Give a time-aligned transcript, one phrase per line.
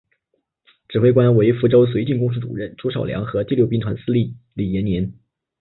[0.89, 5.13] 指挥官为福州绥靖公署主任朱绍良和第六兵团司令李延年。